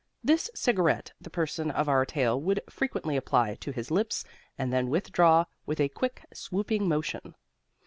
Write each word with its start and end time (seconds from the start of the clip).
This 0.23 0.49
cigarette 0.55 1.13
the 1.21 1.29
person 1.29 1.69
of 1.69 1.87
our 1.87 2.07
tale 2.07 2.41
would 2.41 2.63
frequentatively 2.67 3.17
apply 3.17 3.53
to 3.57 3.71
his 3.71 3.91
lips, 3.91 4.25
and 4.57 4.73
then 4.73 4.89
withdraw 4.89 5.45
with 5.67 5.79
a 5.79 5.89
quick, 5.89 6.25
swooping 6.33 6.87
motion. 6.89 7.35